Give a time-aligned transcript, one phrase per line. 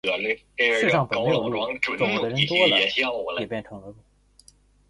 [0.57, 2.81] 世上本没有路，走的人多了，
[3.39, 3.95] 也便成了路。